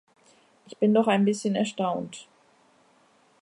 [0.65, 2.27] Ich bin doch ein bisschen erstaunt.